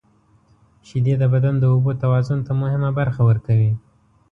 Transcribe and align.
•شیدې 0.87 1.13
د 1.19 1.23
بدن 1.33 1.55
د 1.59 1.63
اوبو 1.73 1.91
توازن 2.01 2.39
ته 2.47 2.51
مهمه 2.61 2.89
برخه 2.99 3.21
ورکوي. 3.29 3.71